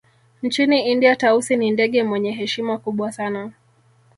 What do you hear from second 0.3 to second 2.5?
Nchini India Tausi ni ndege mwenye